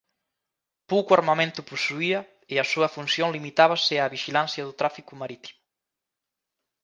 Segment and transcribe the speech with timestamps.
[0.91, 2.19] Pouco armamento posuía
[2.53, 5.61] e a súa función limitábase a vixilancia do tráfico marítimo.